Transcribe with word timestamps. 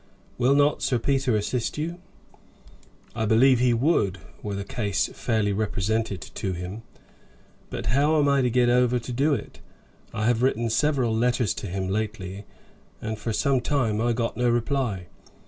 Will 0.39 0.55
not 0.55 0.81
Sir 0.81 0.97
Peter 0.97 1.35
assist 1.35 1.77
you?" 1.77 1.99
"I 3.15 3.25
believe 3.25 3.59
he 3.59 3.71
would, 3.71 4.17
were 4.41 4.55
the 4.55 4.63
case 4.63 5.11
fairly 5.13 5.53
represented 5.53 6.21
to 6.23 6.53
him; 6.53 6.81
but 7.69 7.85
how 7.85 8.17
am 8.17 8.27
I 8.27 8.41
to 8.41 8.49
get 8.49 8.67
over 8.67 8.97
to 8.97 9.13
do 9.13 9.35
it? 9.35 9.59
I 10.11 10.25
have 10.25 10.41
written 10.41 10.71
several 10.71 11.15
letters 11.15 11.53
to 11.53 11.67
him 11.67 11.87
lately, 11.87 12.45
and 12.99 13.19
for 13.19 13.31
some 13.31 13.61
time 13.61 14.01
I 14.01 14.11
got 14.13 14.35
no 14.35 14.49
reply. 14.49 15.05